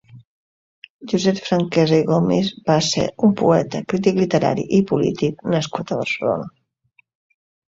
[1.11, 6.53] Josep Franquesa i Gomis va ser un poeta, crític literari i polític nascut a Barcelona.